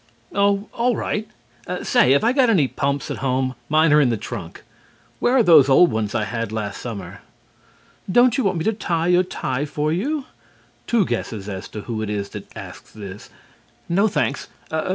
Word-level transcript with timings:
"Oh, 0.33 0.67
all 0.73 0.95
right. 0.95 1.27
Say, 1.83 2.13
have 2.13 2.23
I 2.23 2.33
got 2.33 2.49
any 2.49 2.67
pumps 2.67 3.11
at 3.11 3.17
home? 3.17 3.53
Mine 3.69 3.93
are 3.93 4.01
in 4.01 4.09
the 4.09 4.17
trunk. 4.17 4.63
Where 5.19 5.33
are 5.37 5.43
those 5.43 5.69
old 5.69 5.91
ones 5.91 6.15
I 6.15 6.23
had 6.23 6.51
last 6.51 6.81
summer?" 6.81 7.21
"Don't 8.11 8.35
you 8.35 8.43
want 8.43 8.57
me 8.57 8.63
to 8.63 8.73
tie 8.73 9.09
your 9.09 9.21
tie 9.21 9.63
for 9.65 9.91
you?" 9.93 10.25
(Two 10.87 11.05
guesses 11.05 11.47
as 11.47 11.67
to 11.67 11.81
who 11.81 12.01
it 12.01 12.09
is 12.09 12.29
that 12.29 12.47
asks 12.57 12.91
this.) 12.93 13.29
"No, 13.87 14.07
thanks. 14.07 14.47